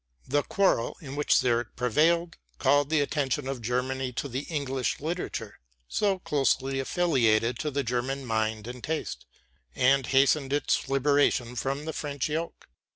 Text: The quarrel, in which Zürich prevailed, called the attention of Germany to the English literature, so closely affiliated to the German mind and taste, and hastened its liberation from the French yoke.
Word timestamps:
The 0.27 0.41
quarrel, 0.41 0.97
in 0.99 1.15
which 1.15 1.35
Zürich 1.35 1.75
prevailed, 1.75 2.35
called 2.57 2.89
the 2.89 3.01
attention 3.01 3.47
of 3.47 3.61
Germany 3.61 4.11
to 4.13 4.27
the 4.27 4.47
English 4.49 4.99
literature, 4.99 5.59
so 5.87 6.17
closely 6.17 6.79
affiliated 6.79 7.59
to 7.59 7.69
the 7.69 7.83
German 7.83 8.25
mind 8.25 8.65
and 8.65 8.83
taste, 8.83 9.27
and 9.75 10.07
hastened 10.07 10.53
its 10.53 10.89
liberation 10.89 11.55
from 11.55 11.85
the 11.85 11.93
French 11.93 12.29
yoke. 12.29 12.67